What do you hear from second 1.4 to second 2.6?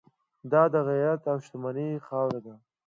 شتمنۍ خاوره ده.